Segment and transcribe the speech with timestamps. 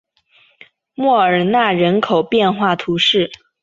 [0.95, 3.31] 莫尔纳人口变化图示